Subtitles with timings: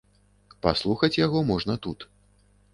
[0.67, 1.99] Паслухаць яго можна тут.